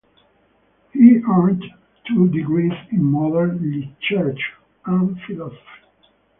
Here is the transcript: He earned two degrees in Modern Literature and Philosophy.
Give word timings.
He 0.93 1.21
earned 1.31 1.63
two 2.07 2.27
degrees 2.29 2.73
in 2.91 3.03
Modern 3.03 3.71
Literature 3.99 4.35
and 4.87 5.15
Philosophy. 5.27 5.59